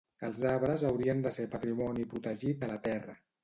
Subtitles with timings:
[0.27, 3.21] Els arbres haurien de ser patrimoni protegit de la Terra